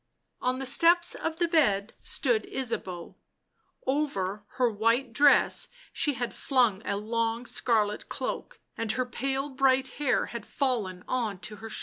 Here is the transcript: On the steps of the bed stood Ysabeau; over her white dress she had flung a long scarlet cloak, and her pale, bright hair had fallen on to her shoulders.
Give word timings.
On 0.41 0.57
the 0.57 0.65
steps 0.65 1.13
of 1.13 1.37
the 1.37 1.47
bed 1.47 1.93
stood 2.01 2.47
Ysabeau; 2.51 3.17
over 3.85 4.43
her 4.57 4.67
white 4.67 5.13
dress 5.13 5.67
she 5.93 6.15
had 6.15 6.33
flung 6.33 6.81
a 6.87 6.97
long 6.97 7.45
scarlet 7.45 8.09
cloak, 8.09 8.59
and 8.75 8.93
her 8.93 9.05
pale, 9.05 9.49
bright 9.49 9.89
hair 9.99 10.25
had 10.33 10.43
fallen 10.43 11.03
on 11.07 11.37
to 11.41 11.57
her 11.57 11.69
shoulders. 11.69 11.79